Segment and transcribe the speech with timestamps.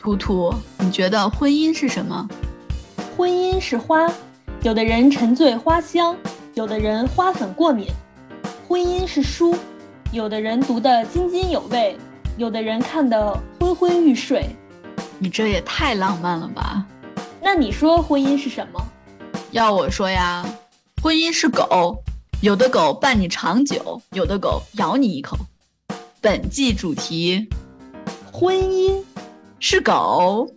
[0.00, 2.26] 图图，你觉得婚姻是什么？
[3.14, 4.10] 婚姻是花，
[4.62, 6.16] 有的人沉醉花香，
[6.54, 7.86] 有的人花粉过敏。
[8.66, 9.54] 婚姻是书，
[10.10, 11.94] 有的人读得津津有味，
[12.38, 14.48] 有的人看得昏昏欲睡。
[15.18, 16.86] 你这也太浪漫了吧？
[17.42, 18.82] 那你说婚姻是什么？
[19.50, 20.42] 要我说呀，
[21.02, 22.02] 婚姻是狗，
[22.40, 25.36] 有的狗伴你长久，有的狗咬你一口。
[26.22, 27.46] 本季主题：
[28.32, 29.02] 婚姻
[29.62, 30.56] 是狗。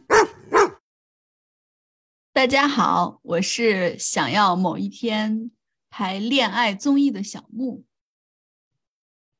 [2.31, 5.51] 大家好，我是想要某一天
[5.89, 7.83] 拍恋爱综艺的小木。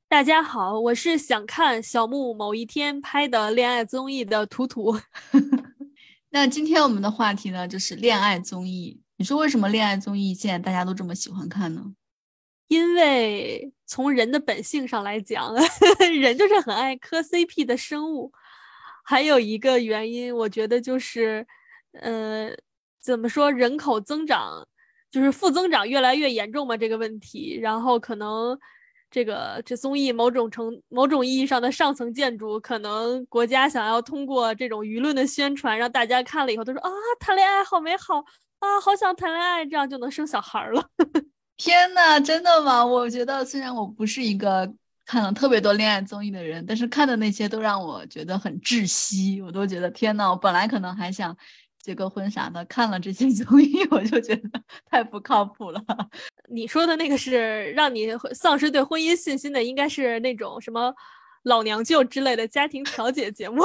[0.09, 4.99] 大家好，我是想看小木某一天拍的恋爱综艺的图图。
[6.31, 8.99] 那今天我们的话题呢，就是恋爱综艺。
[9.15, 11.93] 你说为什么恋爱综艺现在大家都这么喜欢看呢？
[12.67, 15.55] 因为从人的本性上来讲，
[16.19, 18.33] 人就是很爱磕 CP 的生物。
[19.03, 21.45] 还有一个原因，我觉得就是，
[21.91, 22.49] 呃，
[22.99, 24.67] 怎么说，人口增长
[25.11, 27.59] 就是负增长越来越严重嘛，这个问题。
[27.61, 28.57] 然后可能。
[29.13, 38.25] 这个这综艺某种程某种意义上的上层建筑，可能国家想要通过这种舆论的宣传，让大家看了以后都说啊，谈恋爱好美好
[38.57, 40.83] 啊，好想谈恋爱，这样就能生小孩了。
[41.57, 42.83] 天呐，真的吗？
[42.83, 44.73] 我觉得虽然我不是一个
[45.05, 49.41] 看了特别多恋爱综艺的人，但是看的那些都让我觉得很窒息。
[49.41, 51.35] 我都觉得天呐，我本来可能还想。
[51.83, 54.49] 结个婚啥的，看了这些 综艺，我就觉得
[54.89, 55.83] 太不靠谱了。
[56.49, 60.93] 你说的那个是让你丧失对婚姻信心的，应该是那种什么
[61.43, 63.63] 老娘舅之类的家庭调解节目。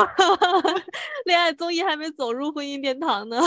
[1.27, 3.39] 恋爱综艺还没走入婚姻殿堂呢。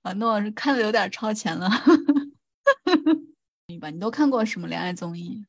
[0.00, 1.68] 啊，那我是看的有点超前了。
[3.66, 5.44] 你吧，你都看过什么恋爱综艺？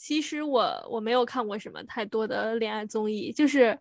[0.00, 3.78] 其实我我没有看过什么太多的恋爱综艺，就是。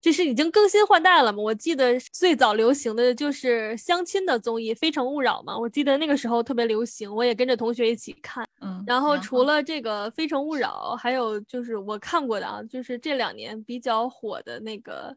[0.00, 1.40] 就是已经更新换代了嘛？
[1.40, 8.44] 我记得最早流行的就是相亲的综艺《非诚勿扰》嘛，我记得那个时候特别流行，我也跟着同学一起看。
[8.60, 15.16] 嗯，然后除了这个《非诚勿扰》，还有就是我看过的啊，就是这两年比较火的那个，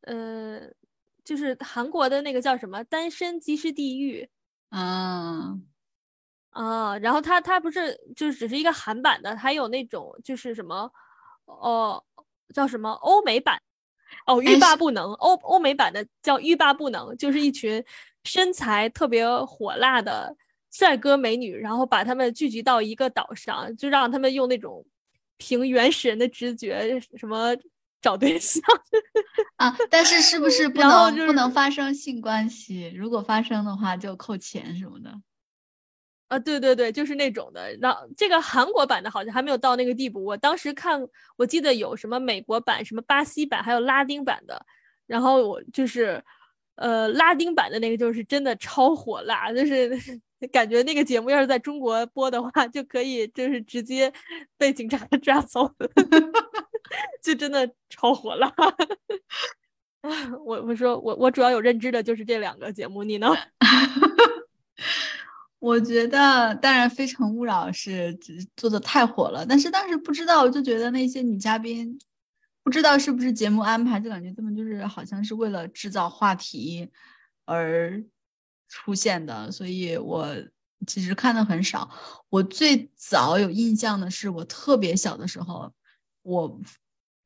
[0.00, 0.62] 呃，
[1.24, 4.28] 就是韩国的那个叫什么《单身即是地狱》
[4.76, 5.56] 啊
[6.54, 10.90] 啊，然后它它不是就只是一个韩版的，还有那种就是什么
[11.44, 12.02] 哦
[12.54, 13.60] 叫什么欧美版。
[14.26, 17.84] 哦，欲罢不能，欧欧美版的叫欲罢不能，就是一群
[18.22, 20.36] 身材特别火辣的
[20.70, 24.86] 帅哥美女，然后把他们聚集到一个岛上，就让他们用那种
[25.36, 27.56] 凭原始人的直觉什么
[28.00, 28.62] 找对象
[29.56, 29.76] 啊。
[29.90, 32.92] 但是是不是不能不能发生性关系？
[32.94, 35.12] 如果发生的话，就扣钱什么的。
[36.28, 37.76] 啊，对对对，就是那种的。
[37.80, 40.24] 然后这个韩国版的好像还没有到那个地步。
[40.24, 41.00] 我当时看，
[41.36, 44.64] 我记得有什么美国版、什么巴西版，还有拉丁版的。
[45.06, 46.22] 然后我就是，
[46.76, 49.90] 呃，拉丁版的那个就是真的超火辣，就是
[50.50, 54.10] 感觉那个节目要是在中国播的话，就可以就是直接
[54.56, 55.70] 被警察 抓走，
[57.22, 58.50] 就真的超火辣。
[60.44, 63.28] 我我说我我主要有认知的就是这两个节目，你呢？
[65.64, 68.14] 我觉得，当然，《非诚勿扰》是
[68.54, 71.98] 做的太火了，但是当时不知道，我就觉得那些女嘉宾，
[72.62, 76.86] 不知道是不是节目安排，就感觉他们就是好像是为了制造话题
[77.46, 78.04] 而
[78.68, 80.28] 出现的，所以我
[80.86, 81.88] 其实看的很少。
[82.28, 85.72] 我最早有印象的是，我特别小的时候，
[86.20, 86.60] 我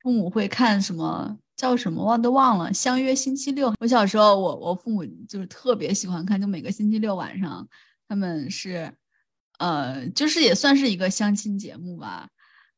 [0.01, 3.69] 父母会看什么叫什么，忘都忘了，《相约星期六》。
[3.81, 7.69] 我小时候，我我父母就是特别喜欢看，就每个星期六晚上。
[8.09, 8.91] 他们是，
[9.59, 12.27] 呃，就是也算是一个相亲节目吧，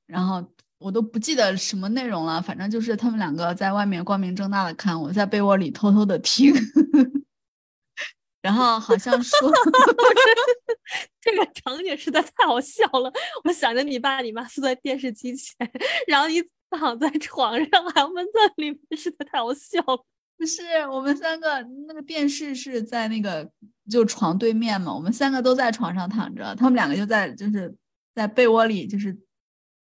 [0.07, 0.45] 然后
[0.79, 6.53] 我都不记得什么内容了，反正就是他们两个在外面光明正大的看，我在被窝里偷偷的听，
[8.43, 9.39] 然后好像说
[11.21, 13.13] 这个场景实在太好笑了，
[13.45, 15.55] 我想着你爸你妈坐在电视机前，
[16.09, 20.05] 然后你躺在床上还闷在里面，实在太好笑了。
[20.41, 23.47] 不是我们三个，那个电视是在那个
[23.91, 27.77] 就床对面嘛，我们三个都在床上躺着，他们两个就在就是
[28.15, 29.15] 在被窝里就是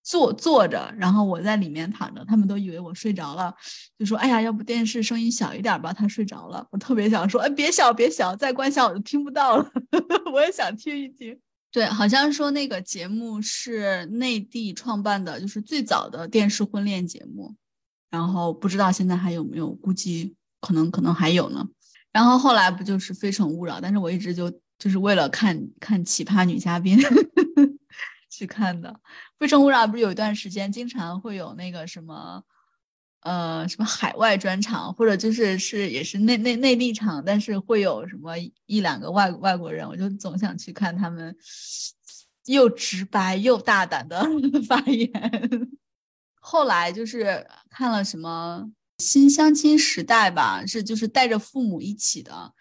[0.03, 3.55] 坐坐着，然后我在里面躺着，他们都以为我睡着了，
[3.99, 9.70] 就说：“哎呀，要不电视声音小一点吧？”他睡着了，我特别想说：“哎，别小，别小，再关小我就听不到了。
[10.32, 11.38] ”我也想听一听。
[11.70, 17.55] 对，好像说那个节目是内地创办的，就是最早的电视婚恋节目，
[18.08, 20.35] 然后不知道现在还有没有，估计。
[20.61, 21.67] 可能可能还有呢，
[22.12, 26.99] 然后后来不就是《非诚勿扰》，但是我一直就就是为了看看奇葩女嘉宾
[28.31, 28.91] 去看的，
[29.38, 32.43] 《非诚勿扰》不是有一段时间经常会有那个什么
[33.20, 38.35] 呃什么海外专场，或者就是是也是内内内地场，但是会有什么
[38.67, 41.35] 一两个外外国人，我就总想去看他们
[42.47, 44.23] 又直白又大胆的
[44.69, 45.11] 发言。
[46.41, 52.52] 后来就是看了什么新相亲时代吧，是就是带着父母一起的，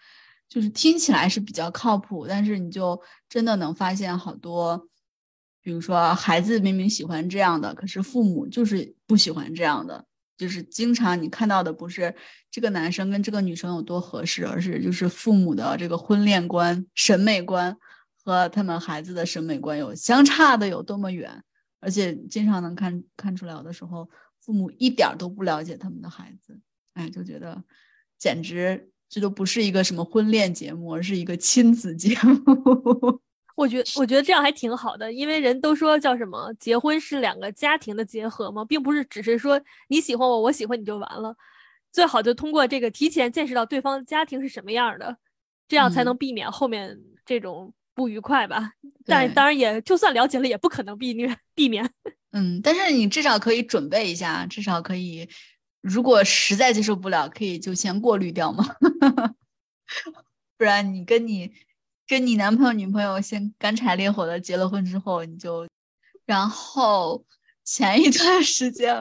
[0.49, 4.87] 就是听起来是比较靠谱，但是你就真的能发现好多，
[5.61, 10.05] 比如说孩子明明喜欢这样的，可是父母就是不喜欢这样的，
[10.37, 12.13] 就是经常你看到的不是
[12.51, 17.77] 这个男生跟这个女生有多合适，而是就是父母的这个婚恋观、审美观
[18.23, 21.43] 和他们孩子的审美观有相差的有多么远。
[21.79, 24.09] 而且经常能看看出来，有的时候
[24.45, 26.59] 父母一点都不了解他们的孩子，
[26.93, 27.63] 哎，就觉得
[28.19, 33.21] 简直这都不是一个什么婚恋节目，而是一个亲子节目。
[33.57, 41.35] 我觉我觉得这样还挺好的，因为人都说叫什么，结婚是两个家庭的结合嘛，并不是只是说你喜欢我，我喜欢你就完了。
[41.91, 45.17] 最好就通过这个提前见识到对方家庭是什么样的，
[45.67, 47.73] 这样才能避免后面这种。
[47.97, 48.73] 不愉快吧？
[49.05, 51.89] 但当然也，就算了解了，也不可能避免避免。
[52.37, 55.29] 嗯，但是你至少可以准备一下，至少可以，
[55.79, 58.75] 如果实在接受不了，可以就先过滤掉嘛。
[60.57, 61.53] 不然你跟你
[62.05, 65.65] 跟你男朋友女朋友先干柴烈火的结了婚之后，你就，
[66.25, 67.25] 然后
[67.63, 68.93] 前一段时间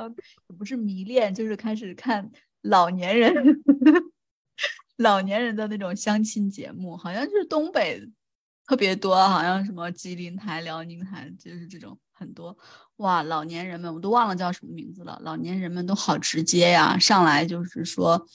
[0.57, 2.31] 不是迷恋，就是开始看
[2.63, 3.35] 老年人
[4.99, 8.01] 老年人的那种相亲节目，好像就是东北。
[8.67, 12.57] 特别多，好像什么吉林台、辽宁台，就是这种很多
[12.97, 13.23] 哇。
[13.23, 15.21] 老年人们，我都忘了叫什么名字了。
[15.23, 18.27] 老年人们都好直接呀，上来就是说，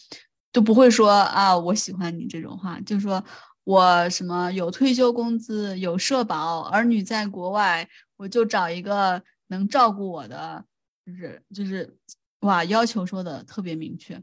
[0.52, 3.24] 都不会说啊，我喜欢你这种话，就说
[3.64, 10.64] 我什么有退休工资、有社保，儿女在国外，我就找一个能照顾我的，
[11.04, 11.98] 就是就是
[12.42, 14.22] 哇，要求说的特别明确，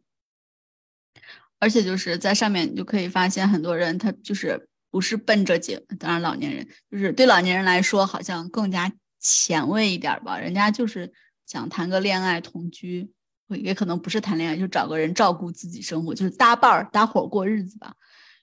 [1.59, 4.69] 而且就是在上面你就可以发现很多人他就是。
[4.97, 8.91] 不是奔着结，当然老年人就是对老年人来说好像更加
[9.21, 10.39] 前卫一点吧。
[10.39, 11.13] 人家就是
[11.45, 13.13] 想谈个恋爱同居，
[13.49, 17.95] 也可能不是谈恋爱，就找个人照顾自己生活，就是搭伴儿搭伙过日子吧。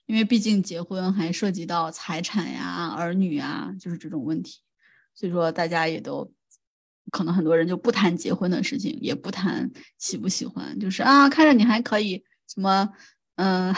[0.06, 4.60] 因为毕竟结婚还涉及到财产呀、儿女啊，就是这种问题。
[5.12, 6.32] 所以说大家也都
[7.10, 9.68] 可能很多人就不谈结婚的事情，也不谈
[9.98, 12.90] 喜不喜欢，就是啊，看着你还可以什么，
[13.34, 13.74] 嗯。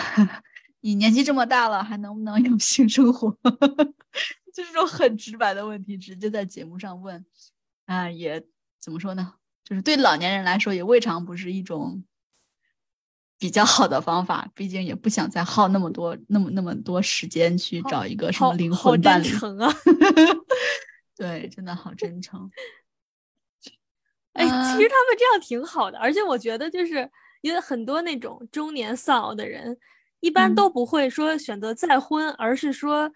[0.86, 3.28] 你年纪这么大了，还能不能有性生活？
[4.54, 7.26] 就这种很直白的问题，直接在节目上问，
[7.86, 8.40] 啊，也
[8.78, 9.34] 怎么说呢？
[9.64, 12.04] 就是对老年人来说，也未尝不是一种
[13.36, 14.48] 比较好的方法。
[14.54, 19.26] 毕竟也不想再耗那么多、那么那么多时间去找一个什么灵魂伴侣。
[19.34, 19.74] 好真诚啊！
[21.18, 22.48] 对，真的好真诚。
[24.34, 24.50] 哎，其
[24.80, 27.10] 实他们这样挺好的，而且我觉得，就是
[27.40, 29.76] 因为很多那种中年丧偶的人。
[30.20, 33.10] 一般都不会说选择再婚，而是说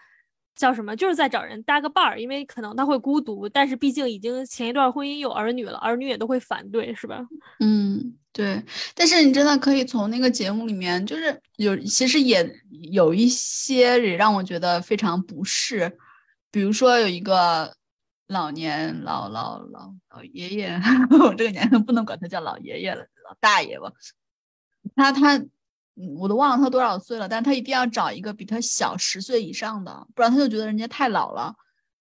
[0.55, 7.25] 叫什么，就是在找人搭个伴儿，因为可能他会孤独，但是毕竟已经前一段婚姻有儿女了，儿女也都会反对，是吧？
[7.61, 8.62] 嗯，对。
[8.94, 12.47] 但是你真的可以从那个节目里面，就是有其实也
[12.93, 15.97] 有一些也让我觉得非常不适，
[16.50, 17.75] 比如说有一个
[18.29, 20.81] 老年老老老老爷爷，
[21.25, 23.91] 我这个年龄不能管他叫老爷爷了，老大爷吧，
[24.95, 25.42] 他他。
[26.16, 31.54] 我都忘了他多少岁了，但他一定要找一个比他小十岁以上的，不然他就觉得人家太老了。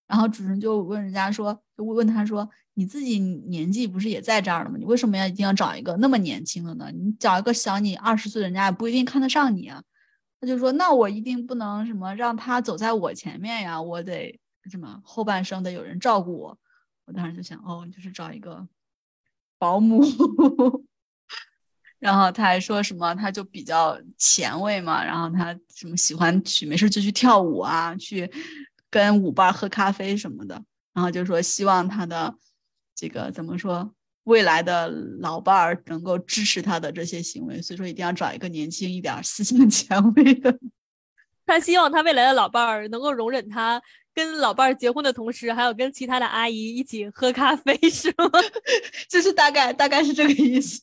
[0.07, 4.75] 然后主人就问人家说，就问他说：“你自己年纪不是也在这儿了吗？
[4.77, 6.89] 你为什么要一定要找一个那么年轻的呢？
[6.91, 9.83] 你找一个小你二十岁的，人家也不一定看得上你啊。”
[10.41, 14.39] 他就说：“那我一定不能什么让他走在我前面呀，我得
[14.71, 16.57] 什么后半生得有人照顾我。”
[17.05, 18.67] 我当时就想，哦，就是找一个
[19.59, 20.01] 保姆。
[21.99, 28.31] 然后他还说什么，他就比较前卫嘛，然后他什么喜欢去没事就去跳舞啊，去
[28.89, 30.63] 跟舞伴喝咖啡什么的，
[30.93, 32.33] 然后就说希望他的
[32.95, 34.87] 这个怎么说，未来的
[35.19, 40.57] 老伴儿能够支持他的这些行为，所以说一定要找一个年轻一点、思想前卫的。
[41.45, 43.81] 他希望他未来的老伴儿能够容忍他
[44.13, 48.29] 跟老伴儿结婚的同时，还有跟其他的阿姨一起喝咖啡，是吗？
[49.09, 50.81] 就是大概大概是这个意思。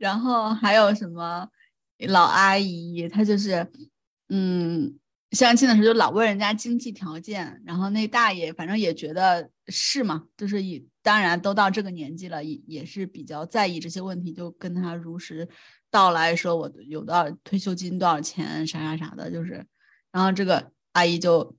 [0.00, 1.46] 然后还有什么
[2.08, 3.70] 老阿姨，她就是，
[4.30, 4.98] 嗯，
[5.32, 15.46] 相亲的时候就老问人家经济条件，然后那大爷反正也觉得是嘛，就是以当然都到这个年纪了，也也是比较在意这些问题，就跟他如实
[15.90, 19.66] 道来说我有多少退休金多少钱啥啥啥的，就是，
[20.10, 21.54] 然后这个阿姨就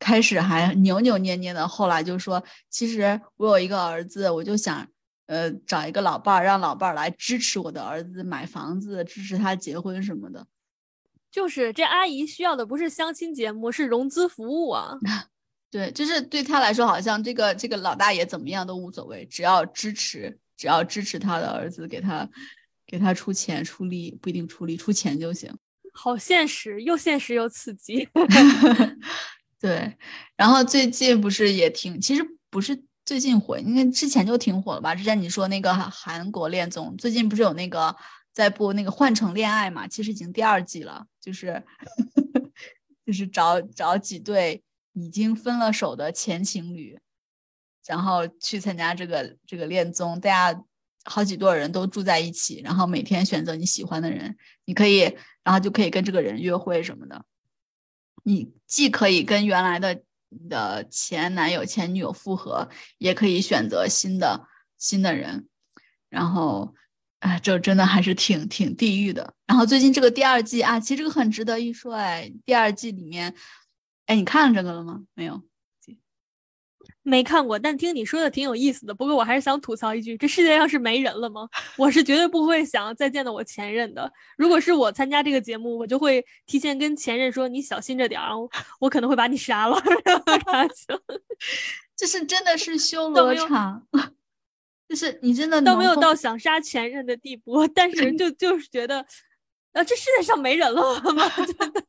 [0.00, 4.88] 开始还扭扭捏捏的，后来就说其实我有一个儿子，我就想。
[5.28, 10.44] 呃找一个老伴儿，让老伴儿来支持我的儿子买房子，支持他结婚什么的。
[11.30, 14.98] 就是这阿姨需要的不是相亲节目，是融资服务啊。
[15.70, 22.26] 对，就是对他来说，好像这个这个老大爷怎么样都无所谓，只要支持，只要支持他的儿子，给他
[22.86, 25.54] 给他出钱出力，不一定出力出钱就行。
[25.92, 28.08] 好现实，又现实又刺激。
[29.60, 29.94] 对，
[30.36, 32.74] 然后最近不是也挺，其实不是
[33.08, 34.94] 最近火，因为之前就挺火了吧？
[34.94, 37.96] 之前你说那个韩国恋综，最近不是有那个
[38.34, 39.88] 在播那个《换乘恋爱》嘛？
[39.88, 41.64] 其实已经第二季了，就是
[43.06, 44.62] 就是找找几对
[44.92, 46.98] 已经分了手的前情侣，
[47.86, 50.62] 然后去参加这个这个恋综，大家
[51.04, 54.36] 好几对人都住在一起，然后每天选择你喜欢的人，
[54.66, 54.98] 你可以，
[55.42, 57.24] 然后就可以跟这个人约会什么的。
[58.22, 62.68] 你既可以跟原来的你的前男友、前女友复合，
[62.98, 64.46] 也可以选择新的
[64.78, 65.48] 新的人。
[66.08, 66.74] 然后，
[67.20, 69.34] 哎，这真的还是挺挺地狱的。
[69.46, 72.32] 然后最近这个第二季啊，其实这个很值得一说哎。
[72.44, 73.34] 第二季里面，
[74.06, 75.02] 哎，你看了这个了吗？
[75.14, 75.42] 没有。
[77.08, 78.94] 没看过，但听你说的挺有意思的。
[78.94, 81.48] 不过我还是想吐槽一句：这世界上是没人了吗？
[81.76, 84.12] 我是绝对不会想再见到我前任的。
[84.36, 88.34] 如果是我参加这个节目，我就会提前跟前任说：“你小心着点儿，
[88.78, 89.80] 我可能会把你杀了。”
[91.96, 93.84] 这是真的是修罗场，
[94.88, 99.00] 就是你真的都没有到想杀前任的地步，但是就就是觉得，
[99.72, 101.28] 啊，这世界上没人了吗？
[101.58, 101.82] 真的。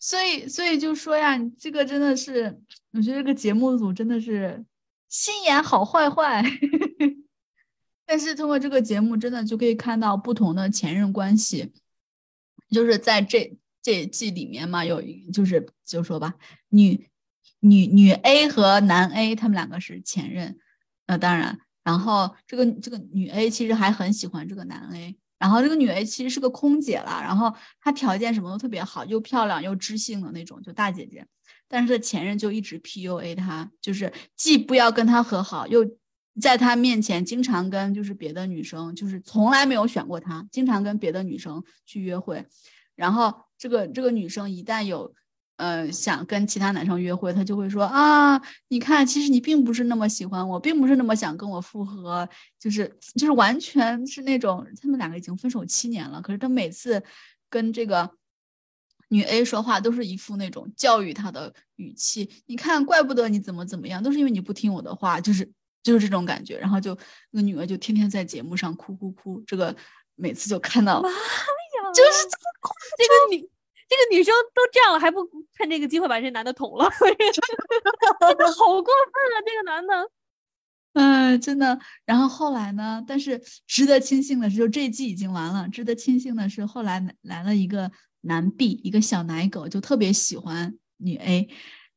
[0.00, 2.60] 所以，所以就说呀，你这个真的是，
[2.92, 4.64] 我觉得这个节目组真的是
[5.08, 6.44] 心眼好坏坏。
[8.06, 11.72] 但是通过这个节目，真的就可以看到不同的前任关系。
[12.70, 16.34] 就是在这这一季里面嘛，有就是就说吧，
[16.68, 17.08] 女
[17.60, 20.58] 女女 A 和男 A 他们两个是前任，
[21.06, 25.16] 那当然，然后这个这个女 A 其实还很喜欢这个男 A。
[25.42, 31.26] 然后这个女 A 其实是个空姐啦，然后她条件什么都特别好，又漂亮又知性的那种，就大姐姐。
[31.66, 35.84] 但是她前任就一直 PUA 她，就是既不要跟她和好，又
[36.40, 42.46] 在她面前经常跟就是别的女生，就是从来没有选过她，经常跟别的女生去约会。
[42.94, 45.12] 然后这个这个女生一旦有。
[45.56, 52.28] 嗯，想跟其他男生约会，他就会说啊，你看，其实你并不是那么喜欢我，并不是那么想跟我复合，
[52.58, 57.00] 就是就是完全是那种他们两个已经分手七年了，可是他每次
[57.48, 58.10] 跟这个
[59.08, 65.48] 女 A 说话都是一副那种教育她的语气，你看，怪不得你怎么怎么样，都是因为你不听我的话，就是
[65.82, 66.98] 就是这种感觉，然后就
[67.30, 69.76] 那个女儿就天天在节目上哭哭哭，这个
[70.16, 71.14] 每次就看到，妈呀，
[71.94, 73.51] 就是这个这个女。
[73.92, 75.20] 这个女生都这样了，还不
[75.52, 76.88] 趁这个机会把这男的捅了？
[76.98, 79.36] 真的好过分啊！
[79.44, 80.10] 这个男的，
[80.94, 81.78] 嗯，真的。
[82.06, 83.04] 然后后来呢？
[83.06, 85.68] 但是值得庆幸的是，就这一季已经完了。
[85.68, 91.50] 值得庆幸的是，后来来了一个男 B，一个小奶狗，就特别喜欢女 A。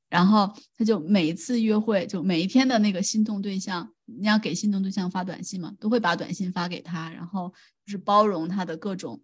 [0.10, 7.54] 然后他就每一次约会，就每一天的那个心动对象，你要给心动对象发短信嘛，都会把短信发给他，然后
[7.86, 9.22] 就是包容他的各种。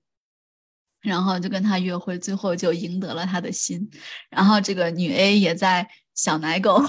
[1.02, 3.90] 然后就跟他约会，最后就赢得了他的心。
[4.30, 6.82] 然后这个女 A 也在小奶狗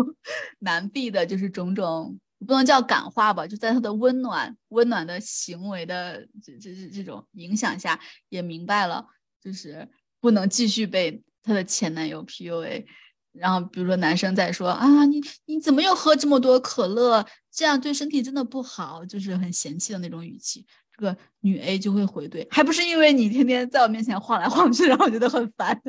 [0.60, 7.98] 男 B 的，就是种种不能叫感化吧，就在他的温暖、温暖的行为的这这这这种影响下，
[8.28, 9.04] 也明白了，
[9.42, 9.88] 就是
[10.20, 12.86] 不能继续被他的前男友 PUA。
[13.32, 17.24] 然后比如说男生在说啊，你你怎么又喝这么多可乐？
[17.52, 20.64] 这样对身体真的不好，就是很嫌弃的那种语气。
[20.98, 25.80] 这个女 A 就会回怼，还不是因为你天天在我面前晃来晃去，让我觉得很烦，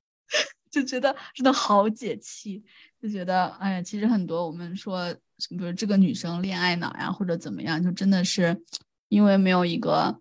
[0.72, 2.64] 就觉得真的好解气，
[3.00, 5.12] 就觉得哎呀，其实很多我们说，
[5.50, 8.58] 比如这个女生恋爱脑呀，或者怎么样，就真的是
[9.10, 10.18] 因为没有一个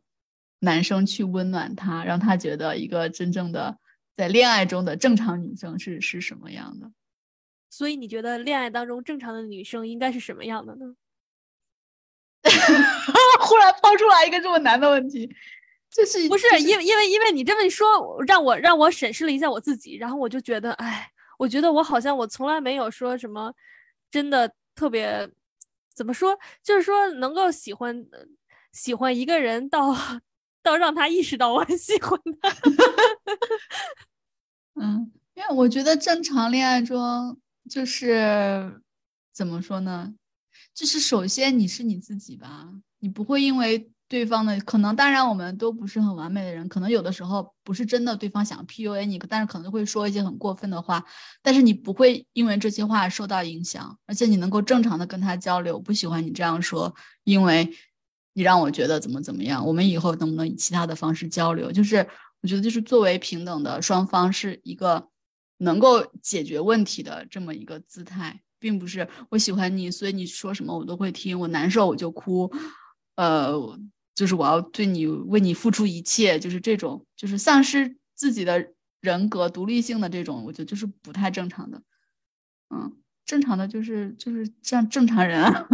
[0.59, 3.77] 男生去温暖她，让她觉得一个真正的
[4.13, 6.91] 在恋爱中的正常女生是是什么样的。
[7.69, 10.93] 所以你觉得恋爱当中正常的女生应该是什么样的呢？
[13.39, 15.29] 忽然抛出来一个这么难的问题，
[15.89, 17.87] 就是不是因为因为因为你这么一说，
[18.25, 23.53] 让我让我审视了一下我自己，然后我就觉得，哎，我觉得我好像我从来没有说什么
[24.11, 25.29] 真的特别
[25.95, 28.05] 怎么说，就是说能够喜欢
[28.71, 29.95] 喜欢一个人到
[30.61, 32.49] 到让他意识到我很喜欢他。
[34.81, 37.37] 嗯，因为我觉得正常恋爱中
[37.69, 38.81] 就是
[39.31, 40.13] 怎么说呢？
[40.73, 42.67] 就是首先你是你自己吧，
[42.99, 51.03] 你不会因为对方的可能，当然我们都不是很完美的人，可能有的时候不是真的对方想 PUA 你，但是可能会说一些很过分的话，
[51.41, 55.79] 但是你不会因为这些话受到影响，而且你能够正常的跟他交流。
[55.79, 57.71] 不喜欢你这样说，因为
[58.33, 61.71] 你让我觉得怎么怎么样，我们以后能不能以其他的方式交流？
[61.71, 62.07] 就是
[62.41, 65.09] 我觉得就是作为平等的双方是一个
[65.57, 68.41] 能够解决问题的这么一个姿态。
[68.63, 71.37] 并不是我喜欢你，所以你说什么我都会听。
[71.37, 72.49] 我难受我就哭，
[73.17, 73.51] 呃，
[74.15, 81.81] 就是我要对你为你付出一切，就是这种，就是丧失自己的人格独立性的这种，我觉得就是不太正常的。
[82.73, 85.67] 嗯，正常的就是就是像正常人啊，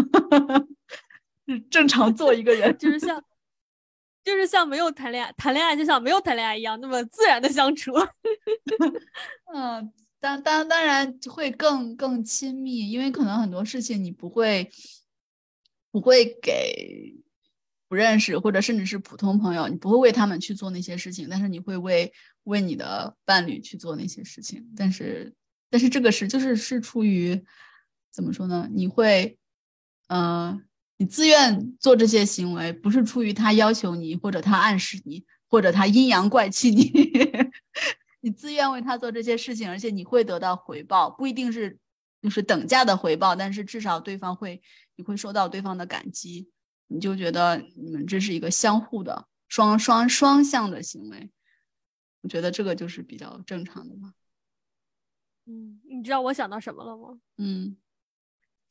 [1.69, 3.23] 正常做一个人， 就是像
[4.23, 7.91] 就是像没有谈恋爱，谈恋爱就像没有谈恋爱一样，那么自然的相处。
[9.53, 9.93] 嗯。
[10.19, 14.69] 当当当然会更更亲密，因为可能很多事情你不会
[15.91, 17.15] 不会给
[17.87, 22.11] 不认识或者甚至是普通朋友，你不会为他们去做那些事情，但是你会为
[22.43, 24.65] 为你的伴侣去做那些事情。
[24.75, 25.33] 但是
[25.69, 27.41] 但是这个是就是是出于
[28.11, 28.69] 怎么说呢？
[28.71, 29.37] 你会
[30.07, 30.65] 嗯，
[30.97, 36.91] 你自愿做这些行为，不是出于他要求你，或者他暗示你，或者他阴阳怪气你。
[38.21, 41.77] 你自愿为他做这些事情，而且你会得到回报，不一定是
[42.21, 44.61] 就是等价的回报，但是至少对方会，
[44.95, 46.49] 你会收到对方的感激，
[46.87, 51.31] 你就觉得你们这是一个相互的双双双向的行为，
[52.21, 54.13] 我觉得这个就是比较正常的吧。
[55.45, 57.19] 嗯，你知道我想到什么了吗？
[57.37, 57.77] 嗯，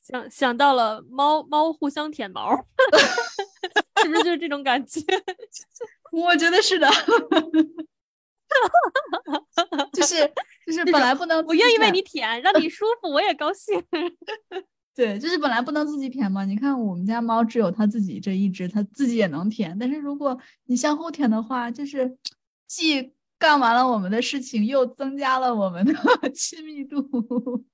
[0.00, 2.54] 想想到了猫猫互相舔毛，
[4.02, 5.00] 是不是就是这种感觉？
[6.12, 6.86] 我觉得是的。
[9.92, 10.32] 就是
[10.66, 13.82] 就是本来不能，我愿意为你舔，让你舒服，我也高兴。
[14.94, 16.44] 对，就是本来不能自己舔嘛。
[16.44, 19.76] 你看我们家猫只有它自己这一只，它自己也能舔。
[19.78, 20.36] 但是如果
[20.66, 22.16] 你相互舔的话，就是
[22.66, 25.94] 既干完了我们的事情，又增加了我们的
[26.34, 27.64] 亲密度。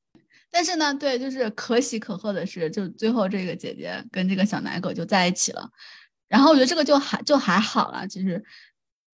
[0.51, 5.71] 但是呢，对，就是可喜可贺的是，就最后这个姐姐跟这个小奶狗就在一起了。
[6.29, 8.45] 然后我觉得这个就还就还好了，其实。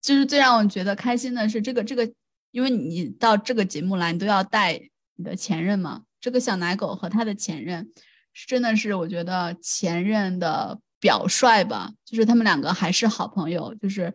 [0.01, 2.11] 就是最让我觉得开心的是这个这个，
[2.49, 4.81] 因为你到这个节目来，你都要带
[5.15, 6.01] 你的前任嘛。
[6.19, 7.91] 这个小奶狗和他的前任，
[8.33, 11.91] 是真的是我觉得前任的表率吧。
[12.03, 14.13] 就是他们两个还是好朋友，就是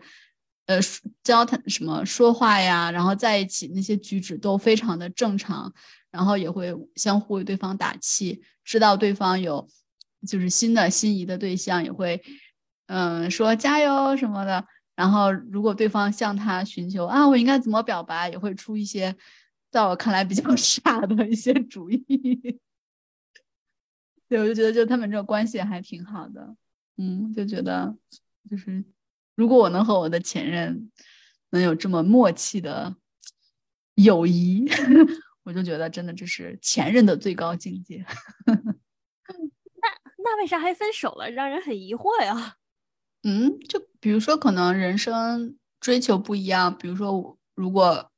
[0.67, 0.79] 呃
[1.23, 5.73] 交谈什么说话呀，然后在一起那些举止都非常的正常，
[6.11, 9.69] 然后也会相互为对方打气，知道对方有
[10.27, 12.23] 就是新的心仪的对象，也会
[12.87, 14.65] 嗯说加油什么的。
[14.97, 19.15] 然后，如果对方向他寻求啊，我应该怎么表白，也会出一些
[19.71, 22.59] 在我看来比较 傻的一些主意。
[24.27, 26.57] 对，我就觉得，就他们这个关系还挺好的。
[26.97, 27.95] 嗯，就觉得，
[28.51, 28.83] 就是
[29.35, 30.91] 如果我能和我的前任
[31.51, 32.97] 能有这么默契的
[33.97, 34.65] 友谊，
[35.45, 38.03] 我就觉得真的这是前任的最高境界。
[38.47, 41.31] 那那为啥还分手了？
[41.31, 42.57] 让人很疑惑呀。
[43.23, 46.77] 嗯，就比如说，可能人生追求不一样。
[46.77, 48.11] 比如说，如果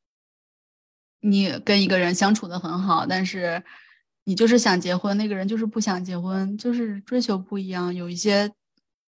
[1.21, 3.63] 你跟一个人相处的很好，但是
[4.25, 8.53] 你就是想结婚，那个人就是不想结婚，就是追求不一样，有一些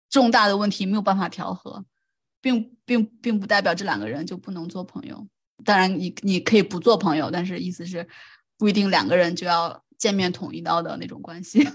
[0.10, 1.84] 重大的问题没有办法调和，
[2.42, 5.28] 并并并不代表这两个人就不能做朋友。
[5.66, 8.08] 当然，你你可以不做朋友，但是意思是
[8.58, 11.68] 不一定两个人就要见面捅一刀的那种关系。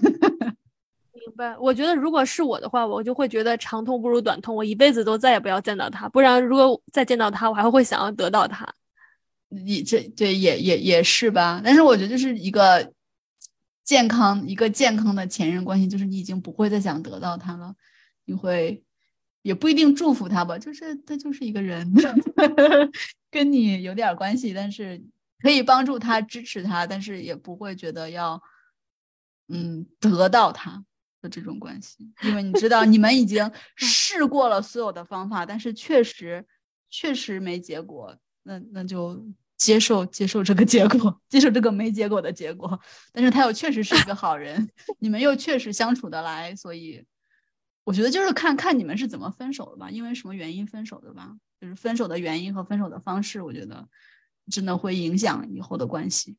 [1.35, 6.07] 不，我觉得如果是我的话，我就会觉得长痛不如短痛，我一辈子都再也不要见到他。
[6.07, 8.67] 不然，如果再见到他，我还会想要得到他。
[9.49, 11.61] 你这对也也也是吧？
[11.63, 12.91] 但是我觉得就是一个
[13.83, 17.75] 健康一个健康的前任关系，就是你已经不会再想得到他了，
[18.25, 18.83] 你会
[19.43, 21.93] 也不一定祝福他吧，就是他就是一个人，
[23.29, 25.03] 跟你有点关系，但是
[25.39, 28.41] 可以帮助他支持他，但是也不会觉得要
[29.47, 30.83] 嗯得到他。
[31.29, 36.45] 这种关系，因为你知道，你们已经 试过了所有的方法，但是确实
[36.89, 39.25] 确实没结果，那那就
[39.57, 42.79] 接受接受这个结果，接受这个没结果的结果。
[43.11, 47.05] 但是他又确实是一个好人，你们又确实相处得来，所以
[47.83, 53.87] 我觉得就是看看你们是怎么分手的吧，因为什么原因分手的吧，就是分手的原因和分手的方式，我觉得
[54.51, 56.37] 真的会影响以后的关系。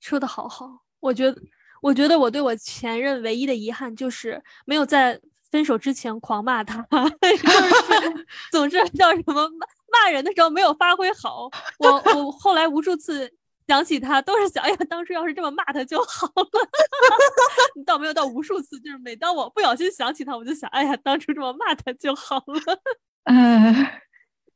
[0.00, 1.42] 说的好好，我觉得。
[1.82, 9.66] 我觉得我对我前任唯一的遗憾就是没有在分手之前狂骂他， 就是 总之叫什么骂
[10.04, 11.48] 骂人的时候没有发挥好。
[11.78, 13.30] 我我后来无数次
[13.66, 16.68] 想起他都是想，哎呀，当初要是这么骂他就好了。
[17.76, 22.80] 你倒没有到无数次，就是每当我不小心想起他，我就想，哎呀，当初这么骂他就好了。
[23.24, 24.02] 哎，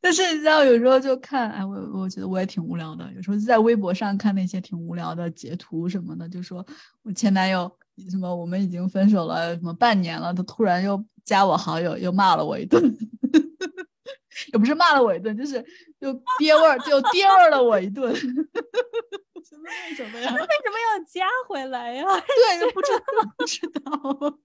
[0.02, 3.08] 但是你知道，有时候就看，哎，我我觉得我也挺无聊的。
[3.14, 6.66] 有时候在微博上看那些挺无聊的截图什么的，就说
[7.02, 7.70] 我前男友
[8.10, 12.82] 什么，我们已经分手了什么半年了，他突然又加我好友，又骂了我一顿。
[14.52, 15.64] 也不是骂了我一顿，就是
[16.00, 18.10] 就爹味儿，就爹味儿了我一顿。
[18.12, 20.32] 为什么呀？
[20.32, 22.04] 为什么要加回来呀？
[22.04, 23.02] 对，不知道，
[23.36, 24.38] 不知道。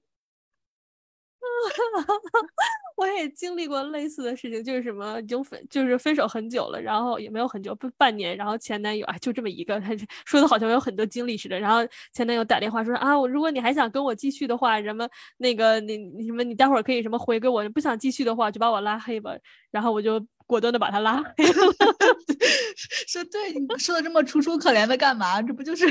[2.97, 9.91] 我也经历过类似的事情，就是什么已经分，就是分手很久了，然后也没有很久，不半年，然后前男友啊就这么一个，他
[10.25, 11.59] 说的好像有很多经历似的。
[11.59, 15.07] 然后前男友打电话说啊，我如果你还想跟我继续的话，什么
[15.37, 19.31] 那个你你什么你待会儿可以什么回给我，你不想继续的话就把我拉黑吧。
[19.69, 21.53] 然后我就果断的把他拉黑了。
[23.07, 25.41] 说对你说的这么楚楚可怜的干嘛？
[25.43, 25.85] 这不就是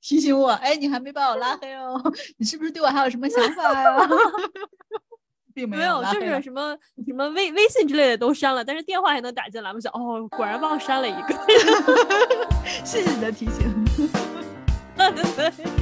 [0.00, 0.50] 提醒我？
[0.50, 2.00] 哎，你还没把我拉黑哦？
[2.38, 4.08] 你是不是对我还有什么想法呀？
[5.54, 9.72] 并没有，就是什么什么微微信之类的都删了，但是电话还能打进来。
[9.72, 11.34] 我想，哦，果然忘删了一个。
[12.84, 13.86] 谢谢你的提醒。
[14.96, 15.50] 废